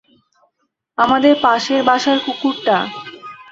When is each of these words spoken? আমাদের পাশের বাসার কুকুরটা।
আমাদের 0.97 1.33
পাশের 1.43 1.81
বাসার 1.83 2.17
কুকুরটা। 2.25 2.77